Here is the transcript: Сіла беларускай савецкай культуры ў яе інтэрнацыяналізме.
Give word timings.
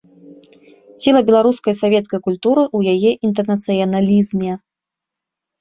Сіла 1.03 1.19
беларускай 1.27 1.73
савецкай 1.83 2.19
культуры 2.29 2.63
ў 2.77 2.97
яе 2.97 3.11
інтэрнацыяналізме. 3.29 4.51